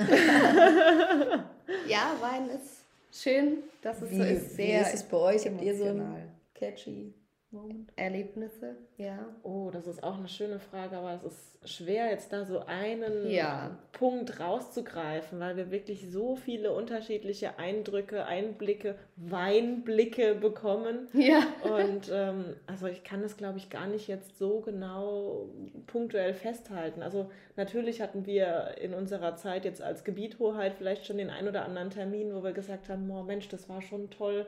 [1.87, 4.55] ja, Wein ist schön, dass es wie, so ist.
[4.55, 5.45] Sehr wie ist es bei euch?
[5.45, 7.13] Habt ihr so ein catchy
[7.53, 7.91] Moment?
[7.95, 9.19] Erlebnisse, ja.
[9.43, 13.29] Oh, das ist auch eine schöne Frage, aber es ist schwer, jetzt da so einen
[13.29, 13.77] ja.
[13.91, 21.07] Punkt rauszugreifen, weil wir wirklich so viele unterschiedliche Eindrücke, Einblicke, Weinblicke bekommen.
[21.13, 21.43] Ja.
[21.63, 25.49] Und ähm, also ich kann das, glaube ich, gar nicht jetzt so genau
[25.87, 27.01] punktuell festhalten.
[27.01, 31.65] Also natürlich hatten wir in unserer Zeit jetzt als Gebiethoheit vielleicht schon den ein oder
[31.65, 34.47] anderen Termin, wo wir gesagt haben, oh Mensch, das war schon toll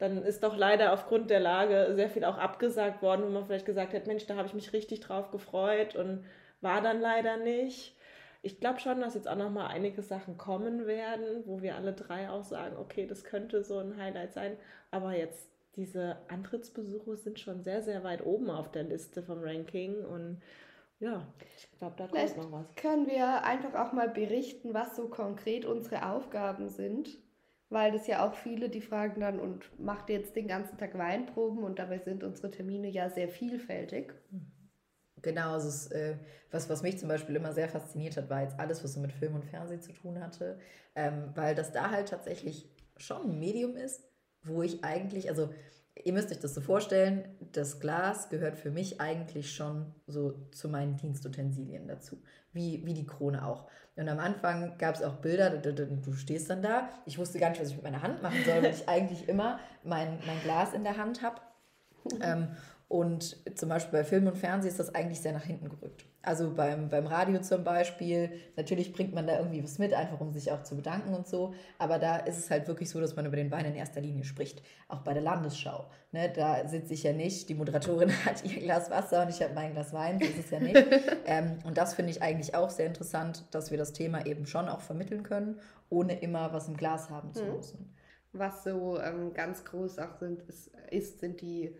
[0.00, 3.66] dann ist doch leider aufgrund der Lage sehr viel auch abgesagt worden, wo man vielleicht
[3.66, 6.24] gesagt hat, Mensch, da habe ich mich richtig drauf gefreut und
[6.62, 7.94] war dann leider nicht.
[8.40, 11.92] Ich glaube schon, dass jetzt auch noch mal einige Sachen kommen werden, wo wir alle
[11.92, 14.56] drei auch sagen, okay, das könnte so ein Highlight sein.
[14.90, 20.02] Aber jetzt diese Antrittsbesuche sind schon sehr, sehr weit oben auf der Liste vom Ranking
[20.02, 20.40] und
[20.98, 22.74] ja, ich glaube, da kommt noch was.
[22.76, 27.18] Können wir einfach auch mal berichten, was so konkret unsere Aufgaben sind?
[27.70, 30.98] Weil das ja auch viele, die fragen dann, und macht ihr jetzt den ganzen Tag
[30.98, 31.62] Weinproben?
[31.62, 34.12] Und dabei sind unsere Termine ja sehr vielfältig.
[35.22, 36.16] Genau, also es, äh,
[36.50, 39.12] was, was mich zum Beispiel immer sehr fasziniert hat, war jetzt alles, was so mit
[39.12, 40.58] Film und Fernsehen zu tun hatte,
[40.94, 44.02] ähm, weil das da halt tatsächlich schon ein Medium ist,
[44.42, 45.50] wo ich eigentlich, also
[46.04, 50.68] ihr müsst euch das so vorstellen, das Glas gehört für mich eigentlich schon so zu
[50.68, 53.68] meinen Dienstutensilien dazu, wie, wie die Krone auch.
[53.96, 56.88] Und am Anfang gab es auch Bilder, du stehst dann da.
[57.04, 59.58] Ich wusste gar nicht, was ich mit meiner Hand machen soll, weil ich eigentlich immer
[59.84, 61.40] mein, mein Glas in der Hand habe.
[62.22, 62.48] Ähm,
[62.90, 66.06] und zum Beispiel bei Film und Fernsehen ist das eigentlich sehr nach hinten gerückt.
[66.22, 70.32] Also beim, beim Radio zum Beispiel, natürlich bringt man da irgendwie was mit, einfach um
[70.32, 71.54] sich auch zu bedanken und so.
[71.78, 74.24] Aber da ist es halt wirklich so, dass man über den Wein in erster Linie
[74.24, 74.60] spricht.
[74.88, 75.88] Auch bei der Landesschau.
[76.10, 79.54] Ne, da sitze ich ja nicht, die Moderatorin hat ihr Glas Wasser und ich habe
[79.54, 80.84] mein Glas Wein, das ist es ja nicht.
[81.26, 84.68] ähm, und das finde ich eigentlich auch sehr interessant, dass wir das Thema eben schon
[84.68, 87.52] auch vermitteln können, ohne immer was im Glas haben zu mhm.
[87.54, 87.94] müssen.
[88.32, 91.76] Was so ähm, ganz groß auch sind, ist, ist sind die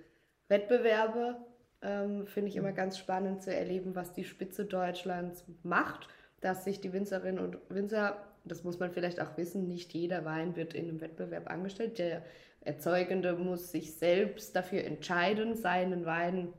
[0.51, 1.37] Wettbewerbe
[1.83, 6.09] ähm, finde ich immer ganz spannend zu erleben, was die Spitze Deutschlands macht,
[6.41, 10.57] dass sich die Winzerinnen und Winzer, das muss man vielleicht auch wissen, nicht jeder Wein
[10.57, 11.99] wird in einem Wettbewerb angestellt.
[11.99, 12.23] Der
[12.63, 16.53] Erzeugende muss sich selbst dafür entscheiden, seinen Wein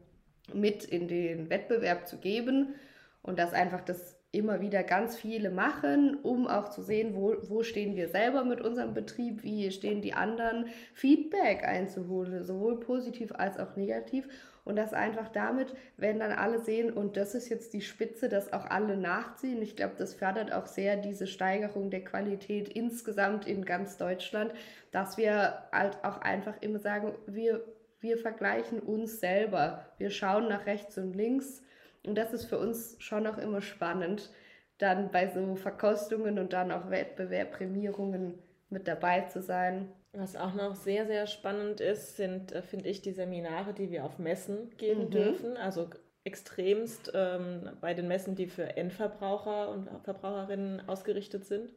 [0.54, 2.76] mit in den Wettbewerb zu geben
[3.22, 7.64] und dass einfach das immer wieder ganz viele machen, um auch zu sehen, wo, wo
[7.64, 13.60] stehen wir selber mit unserem Betrieb, wie stehen die anderen, Feedback einzuholen, sowohl positiv als
[13.60, 14.28] auch negativ.
[14.64, 18.54] Und das einfach damit, wenn dann alle sehen, und das ist jetzt die Spitze, dass
[18.54, 19.62] auch alle nachziehen.
[19.62, 24.54] Ich glaube, das fördert auch sehr diese Steigerung der Qualität insgesamt in ganz Deutschland,
[24.92, 27.66] dass wir halt auch einfach immer sagen, wir,
[28.00, 29.86] wir vergleichen uns selber.
[29.98, 31.64] Wir schauen nach rechts und links
[32.06, 34.30] und das ist für uns schon auch immer spannend,
[34.78, 39.92] dann bei so Verkostungen und dann auch Wettbewerbprämierungen mit dabei zu sein.
[40.14, 44.04] Was auch noch sehr, sehr spannend ist, sind, äh, finde ich, die Seminare, die wir
[44.04, 45.12] auf Messen geben mhm.
[45.12, 45.58] dürfen.
[45.58, 45.90] Also
[46.24, 51.74] extremst ähm, bei den Messen, die für Endverbraucher und Verbraucherinnen ausgerichtet sind.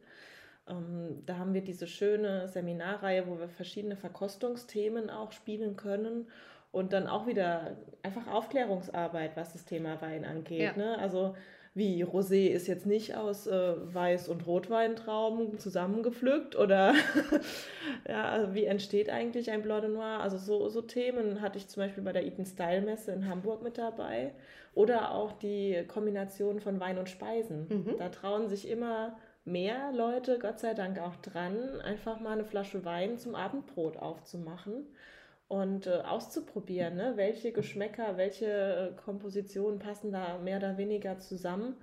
[0.66, 6.26] Ähm, da haben wir diese schöne Seminarreihe, wo wir verschiedene Verkostungsthemen auch spielen können
[6.74, 10.60] und dann auch wieder einfach Aufklärungsarbeit, was das Thema Wein angeht.
[10.60, 10.76] Ja.
[10.76, 10.98] Ne?
[10.98, 11.34] Also
[11.72, 16.94] wie Rosé ist jetzt nicht aus äh, Weiß- und Rotweintrauben zusammengepflückt oder
[18.08, 20.20] ja, also wie entsteht eigentlich ein Blanc de Noir?
[20.20, 23.62] Also so, so Themen hatte ich zum Beispiel bei der Eaton Style Messe in Hamburg
[23.62, 24.32] mit dabei
[24.74, 27.66] oder auch die Kombination von Wein und Speisen.
[27.68, 27.96] Mhm.
[27.98, 32.84] Da trauen sich immer mehr Leute, Gott sei Dank auch dran, einfach mal eine Flasche
[32.84, 34.87] Wein zum Abendbrot aufzumachen
[35.55, 37.12] und äh, auszuprobieren, ne?
[37.14, 38.47] welche Geschmäcker, welche
[38.97, 41.77] äh, Kompositionen passen da mehr oder weniger zusammen.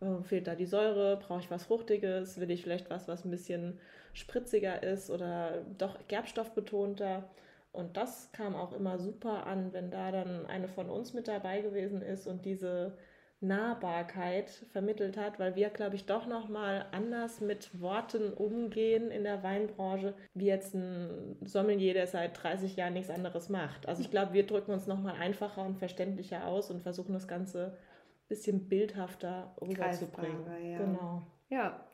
[0.00, 1.16] Äh, fehlt da die Säure?
[1.16, 2.38] Brauche ich was Fruchtiges?
[2.38, 3.80] Will ich vielleicht was, was ein bisschen
[4.12, 7.28] spritziger ist oder doch gerbstoffbetonter?
[7.72, 11.62] Und das kam auch immer super an, wenn da dann eine von uns mit dabei
[11.62, 12.96] gewesen ist und diese
[13.40, 19.24] Nahbarkeit vermittelt hat, weil wir, glaube ich, doch noch mal anders mit Worten umgehen in
[19.24, 23.86] der Weinbranche, wie jetzt ein Sommelier, der seit 30 Jahren nichts anderes macht.
[23.88, 27.28] Also ich glaube, wir drücken uns noch mal einfacher und verständlicher aus und versuchen das
[27.28, 30.46] Ganze ein bisschen bildhafter rüberzubringen.
[30.64, 30.78] Ja.
[30.78, 31.22] Genau.
[31.50, 31.86] Ja.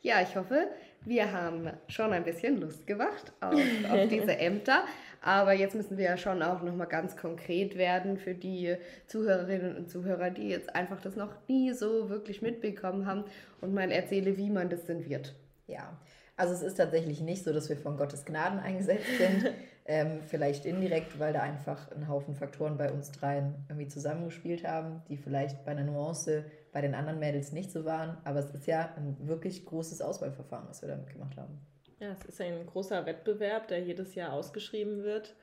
[0.00, 0.68] Ja, ich hoffe,
[1.04, 4.84] wir haben schon ein bisschen Lust gemacht auf, auf diese Ämter.
[5.20, 8.76] Aber jetzt müssen wir ja schon auch nochmal ganz konkret werden für die
[9.06, 13.24] Zuhörerinnen und Zuhörer, die jetzt einfach das noch nie so wirklich mitbekommen haben
[13.60, 15.34] und mal erzähle, wie man das denn wird.
[15.66, 15.98] Ja,
[16.36, 19.52] also es ist tatsächlich nicht so, dass wir von Gottes Gnaden eingesetzt sind.
[19.86, 25.02] ähm, vielleicht indirekt, weil da einfach ein Haufen Faktoren bei uns dreien irgendwie zusammengespielt haben,
[25.08, 28.18] die vielleicht bei einer Nuance bei den anderen Mädels nicht so waren.
[28.22, 31.58] Aber es ist ja ein wirklich großes Auswahlverfahren, was wir damit gemacht haben.
[32.00, 35.34] Ja, es ist ein großer Wettbewerb, der jedes Jahr ausgeschrieben wird.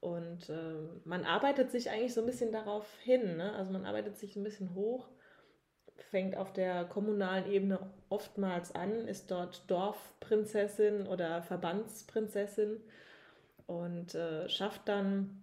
[0.00, 3.36] Und äh, man arbeitet sich eigentlich so ein bisschen darauf hin.
[3.36, 3.54] Ne?
[3.54, 5.08] Also man arbeitet sich ein bisschen hoch,
[6.10, 12.80] fängt auf der kommunalen Ebene oftmals an, ist dort Dorfprinzessin oder Verbandsprinzessin
[13.66, 15.42] und äh, schafft dann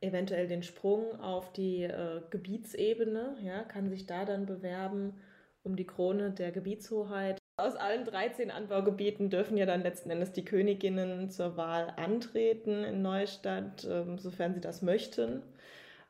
[0.00, 5.14] eventuell den Sprung auf die äh, Gebietsebene, ja, kann sich da dann bewerben
[5.62, 7.38] um die Krone der Gebietshoheit.
[7.56, 13.00] Aus allen 13 Anbaugebieten dürfen ja dann letzten Endes die Königinnen zur Wahl antreten in
[13.00, 15.42] Neustadt, ähm, sofern sie das möchten.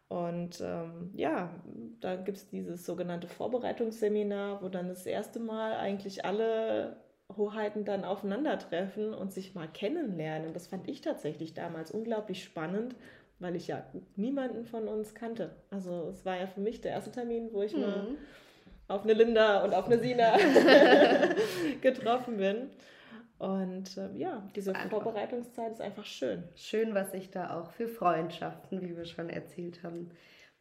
[0.08, 1.50] Und ähm, ja,
[2.00, 6.96] da gibt es dieses sogenannte Vorbereitungsseminar, wo dann das erste Mal eigentlich alle
[7.36, 10.54] Hoheiten dann aufeinandertreffen und sich mal kennenlernen.
[10.54, 12.96] Das fand ich tatsächlich damals unglaublich spannend,
[13.38, 13.84] weil ich ja
[14.16, 15.50] niemanden von uns kannte.
[15.70, 17.80] Also es war ja für mich der erste Termin, wo ich mhm.
[17.80, 18.06] mal
[18.88, 20.36] auf eine Linda und auf eine Sina
[21.80, 22.70] getroffen bin.
[23.38, 25.02] Und äh, ja, diese einfach.
[25.02, 26.44] Vorbereitungszeit ist einfach schön.
[26.54, 30.10] Schön, was sich da auch für Freundschaften, wie wir schon erzählt haben,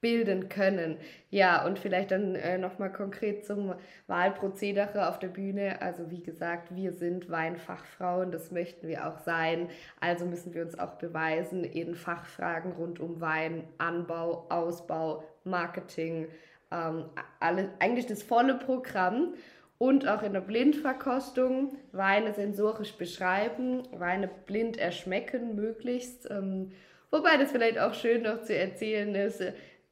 [0.04, 0.98] bilden können.
[1.30, 3.74] Ja, und vielleicht dann äh, nochmal konkret zum
[4.08, 5.82] Wahlprozedere auf der Bühne.
[5.82, 9.70] Also wie gesagt, wir sind Weinfachfrauen, das möchten wir auch sein.
[10.02, 16.28] Also müssen wir uns auch beweisen in Fachfragen rund um Wein, Anbau, Ausbau, Marketing,
[16.74, 17.06] ähm,
[17.40, 19.34] alle, eigentlich das volle Programm
[19.78, 26.30] und auch in der Blindverkostung Weine sensorisch beschreiben, Weine blind erschmecken möglichst.
[26.30, 26.72] Ähm,
[27.12, 29.44] wobei das vielleicht auch schön noch zu erzählen ist,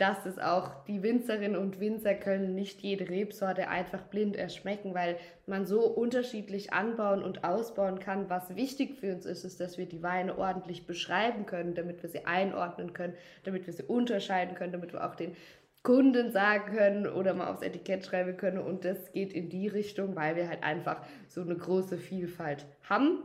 [0.02, 5.17] dass es auch die Winzerinnen und Winzer können nicht jede Rebsorte einfach blind erschmecken, weil
[5.46, 8.28] man so unterschiedlich anbauen und ausbauen kann.
[8.28, 12.10] Was wichtig für uns ist, ist, dass wir die Weine ordentlich beschreiben können, damit wir
[12.10, 13.13] sie einordnen können,
[13.44, 15.36] damit wir sie unterscheiden können, damit wir auch den
[15.84, 18.60] Kunden sagen können oder mal aufs Etikett schreiben können.
[18.60, 23.24] Und das geht in die Richtung, weil wir halt einfach so eine große Vielfalt haben.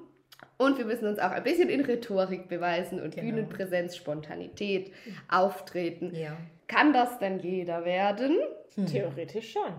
[0.59, 3.27] Und wir müssen uns auch ein bisschen in Rhetorik beweisen und genau.
[3.27, 4.93] Bühnenpräsenz, Spontanität,
[5.29, 6.15] Auftreten.
[6.15, 6.37] Ja.
[6.67, 8.39] Kann das denn jeder werden?
[8.75, 8.87] Hm.
[8.87, 9.73] Theoretisch schon.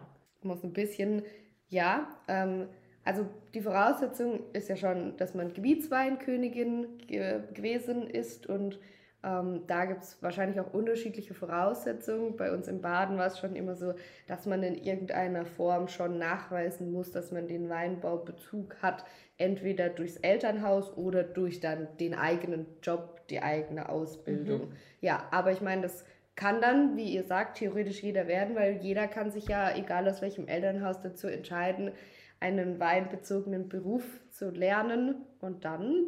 [0.43, 1.23] Muss ein bisschen,
[1.69, 2.07] ja.
[2.27, 2.67] Ähm,
[3.03, 8.79] also die Voraussetzung ist ja schon, dass man Gebietsweinkönigin ge gewesen ist und
[9.23, 12.37] ähm, da gibt es wahrscheinlich auch unterschiedliche Voraussetzungen.
[12.37, 13.93] Bei uns in Baden war es schon immer so,
[14.27, 19.03] dass man in irgendeiner Form schon nachweisen muss, dass man den Weinbaubezug hat,
[19.37, 24.69] entweder durchs Elternhaus oder durch dann den eigenen Job, die eigene Ausbildung.
[24.69, 24.73] Mhm.
[25.01, 29.07] Ja, aber ich meine, das kann dann, wie ihr sagt, theoretisch jeder werden, weil jeder
[29.07, 31.91] kann sich ja, egal aus welchem Elternhaus, dazu entscheiden,
[32.39, 36.05] einen weinbezogenen Beruf zu lernen und dann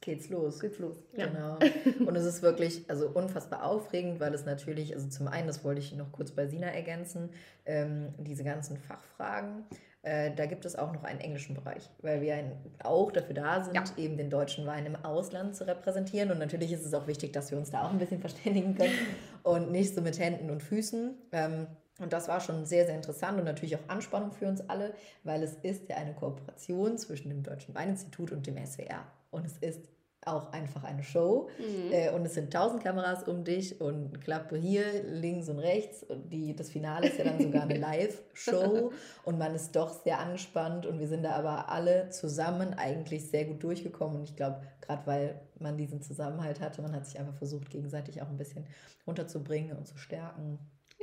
[0.00, 0.60] geht's los.
[0.60, 0.96] Geht's los.
[1.16, 1.26] Ja.
[1.26, 1.58] Genau.
[2.06, 5.80] Und es ist wirklich also unfassbar aufregend, weil es natürlich, also zum einen, das wollte
[5.80, 7.30] ich noch kurz bei Sina ergänzen,
[7.66, 9.64] ähm, diese ganzen Fachfragen.
[10.02, 13.62] Äh, da gibt es auch noch einen englischen Bereich, weil wir ein, auch dafür da
[13.62, 13.84] sind, ja.
[13.98, 16.30] eben den deutschen Wein im Ausland zu repräsentieren.
[16.30, 18.94] Und natürlich ist es auch wichtig, dass wir uns da auch ein bisschen verständigen können
[19.42, 21.14] und nicht so mit Händen und Füßen.
[21.32, 21.66] Ähm,
[22.00, 25.42] und das war schon sehr, sehr interessant und natürlich auch Anspannung für uns alle, weil
[25.42, 29.06] es ist ja eine Kooperation zwischen dem Deutschen Weininstitut und dem SWR.
[29.30, 29.88] Und es ist
[30.24, 31.48] auch einfach eine Show.
[31.58, 31.92] Mhm.
[31.92, 36.02] Äh, und es sind tausend Kameras um dich und Klappe hier, links und rechts.
[36.02, 38.92] Und die, das Finale ist ja dann sogar eine Live-Show.
[39.24, 40.86] und man ist doch sehr angespannt.
[40.86, 44.16] Und wir sind da aber alle zusammen eigentlich sehr gut durchgekommen.
[44.16, 48.20] Und ich glaube, gerade weil man diesen Zusammenhalt hatte, man hat sich einfach versucht, gegenseitig
[48.20, 48.66] auch ein bisschen
[49.06, 50.58] runterzubringen und zu stärken.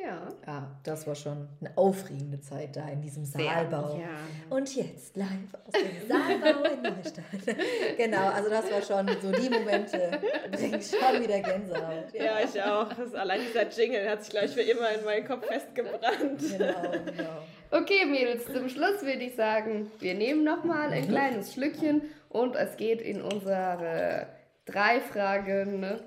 [0.08, 0.28] Ja.
[0.46, 3.91] Ja, das war schon eine aufregende Zeit da in diesem Saalbau.
[3.91, 4.56] Sehr, ja.
[4.56, 5.28] Und jetzt live
[5.65, 7.58] aus dem Saalbau in Neustadt.
[7.98, 12.13] genau, also das war schon so die Momente, bringt schon wieder Gänsehaut.
[12.13, 12.88] Ja, ja ich auch.
[12.93, 16.39] Das, allein dieser Jingle hat sich gleich für immer in meinen Kopf festgebrannt.
[16.39, 17.41] Genau, genau.
[17.72, 22.78] Okay, Mädels, zum Schluss würde ich sagen, wir nehmen nochmal ein kleines Schlückchen und es
[22.78, 24.28] geht in unsere
[24.65, 26.00] drei Fragen, ne?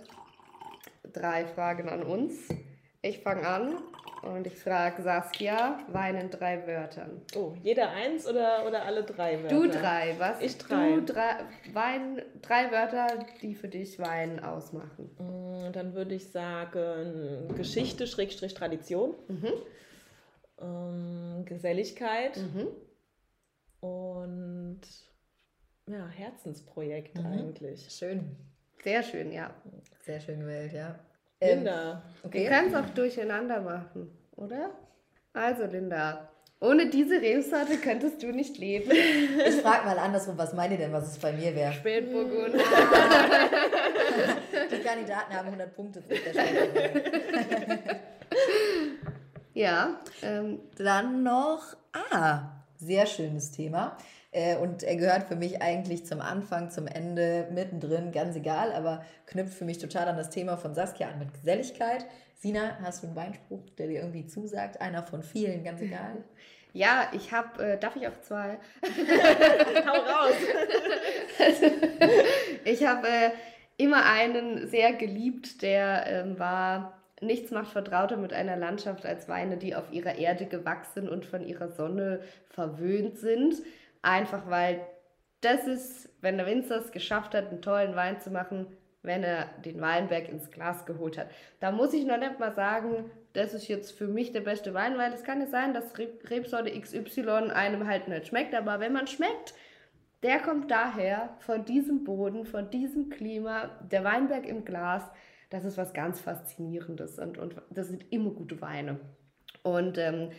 [1.13, 2.49] drei Fragen an uns.
[3.03, 3.75] Ich fange an.
[4.23, 7.23] Und ich frage Saskia, Wein in drei Wörtern.
[7.35, 9.49] Oh, jeder eins oder, oder alle drei Wörter?
[9.49, 10.41] Du drei, was?
[10.43, 10.97] Ich drei.
[10.97, 11.37] Du drei,
[11.73, 15.11] Wein, drei Wörter, die für dich Wein ausmachen.
[15.19, 19.53] Mm, Dann würde ich sagen Geschichte, Schrägstrich Tradition, Mhm.
[20.61, 22.67] ähm, Geselligkeit Mhm.
[23.81, 24.81] und
[25.87, 27.27] ja, Herzensprojekt Mhm.
[27.27, 27.89] eigentlich.
[27.91, 28.37] Schön.
[28.85, 29.51] Sehr schön, ja.
[30.03, 30.99] Sehr schön gewählt, ja.
[31.40, 32.46] Ähm, Linda, okay.
[32.46, 34.70] können es auch durcheinander machen, oder?
[35.33, 36.29] Also, Linda,
[36.61, 38.90] ohne diese Rebsorte könntest du nicht leben.
[39.46, 41.72] Ich frage mal andersrum, was meint ihr denn, was es bei mir wäre?
[41.72, 42.55] Spätburgund.
[44.70, 46.16] Die Kandidaten haben 100 Punkte für.
[49.55, 51.76] Ja, ähm, Dann noch,
[52.12, 52.42] ah,
[52.76, 53.96] sehr schönes Thema.
[54.33, 59.05] Äh, Und er gehört für mich eigentlich zum Anfang, zum Ende, mittendrin, ganz egal, aber
[59.27, 62.07] knüpft für mich total an das Thema von Saskia an mit Geselligkeit.
[62.37, 64.81] Sina, hast du einen Weinspruch, der dir irgendwie zusagt?
[64.81, 66.25] Einer von vielen, ganz egal.
[66.73, 68.59] ja, ich habe, äh, darf ich auch zwei?
[69.87, 70.35] hau raus!
[72.64, 73.31] Ich habe äh,
[73.77, 79.57] immer einen sehr geliebt, der ähm, war, nichts macht vertrauter mit einer Landschaft als Weine,
[79.57, 83.57] die auf ihrer Erde gewachsen und von ihrer Sonne verwöhnt sind.
[84.03, 84.87] Einfach weil
[85.41, 88.67] das ist, wenn der Winzer es geschafft hat, einen tollen Wein zu machen,
[89.03, 91.31] wenn er den Weinberg ins Glas geholt hat.
[91.61, 94.99] Da muss ich noch nicht mal sagen, das ist jetzt für mich der beste Wein,
[94.99, 98.93] weil es kann ja sein, dass Re- Rebsorte XY einem halt nicht schmeckt, aber wenn
[98.93, 99.55] man schmeckt,
[100.23, 105.11] der kommt daher, von diesem Boden, von diesem Klima, der Weinberg im Glas,
[105.49, 109.01] das ist was ganz Faszinierendes und, und das sind immer gute Weine.
[109.63, 110.31] Und ähm,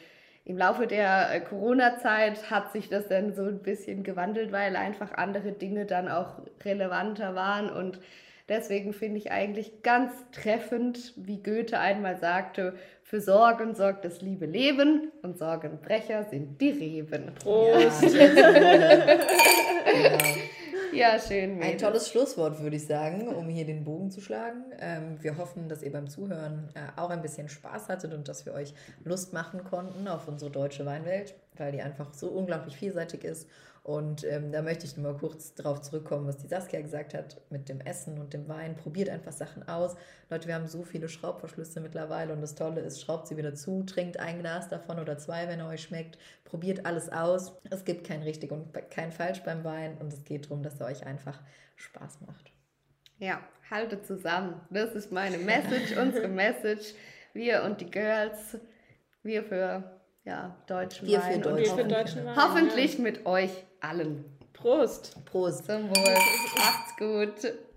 [0.43, 5.13] im Laufe der äh, Corona-Zeit hat sich das dann so ein bisschen gewandelt, weil einfach
[5.13, 7.99] andere Dinge dann auch relevanter waren und
[8.49, 12.73] deswegen finde ich eigentlich ganz treffend, wie Goethe einmal sagte,
[13.04, 17.34] für Sorgen sorgt das liebe Leben und Sorgenbrecher sind die Reben.
[17.36, 18.04] Prost!
[18.13, 18.27] Ja,
[19.86, 20.17] genau.
[20.93, 21.51] Ja, schön.
[21.51, 21.82] Ein Mädels.
[21.82, 24.65] tolles Schlusswort, würde ich sagen, um hier den Bogen zu schlagen.
[24.80, 28.45] Ähm, wir hoffen, dass ihr beim Zuhören äh, auch ein bisschen Spaß hattet und dass
[28.45, 28.73] wir euch
[29.04, 33.47] Lust machen konnten auf unsere deutsche Weinwelt, weil die einfach so unglaublich vielseitig ist.
[33.84, 37.41] Und ähm, da möchte ich nur mal kurz darauf zurückkommen, was die Saskia gesagt hat
[37.50, 38.76] mit dem Essen und dem Wein.
[38.76, 39.96] Probiert einfach Sachen aus.
[40.30, 43.82] Leute, wir haben so viele Schraubverschlüsse mittlerweile und das Tolle ist, schraubt sie wieder zu,
[43.84, 46.20] trinkt ein Glas davon oder zwei, wenn er euch schmeckt.
[46.46, 47.54] Probiert alles aus.
[47.72, 50.86] Es gibt kein richtig und kein falsch beim Wein und es geht darum, dass er
[50.86, 51.41] euch einfach
[51.76, 52.52] Spaß macht.
[53.17, 53.41] Ja,
[53.72, 54.62] haltet zusammen.
[54.70, 56.94] Das ist meine Message, unsere Message.
[57.34, 58.60] Wir und die Girls.
[59.24, 62.36] Wir für ja, deutschen Wir für Wein und Wir für deutschen Wein.
[62.36, 64.26] hoffentlich mit euch allen.
[64.54, 65.15] Prost!
[65.26, 65.65] Prost!
[65.65, 66.17] Zum Wohl.
[66.56, 67.54] Macht's gut.